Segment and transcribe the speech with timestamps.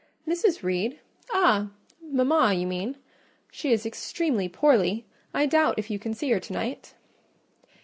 [0.27, 0.63] "Mrs.
[0.63, 0.99] Reed?
[1.31, 1.69] Ah!
[2.01, 2.97] mama, you mean;
[3.51, 6.95] she is extremely poorly: I doubt if you can see her to night."